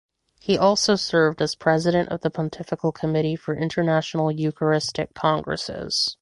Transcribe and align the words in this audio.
He 0.39 0.57
also 0.57 0.95
served 0.95 1.43
as 1.43 1.53
President 1.53 2.09
of 2.09 2.21
the 2.21 2.31
Pontifical 2.31 2.91
Committee 2.91 3.35
for 3.35 3.55
International 3.55 4.31
Eucharistic 4.31 5.13
Congresses. 5.13 6.17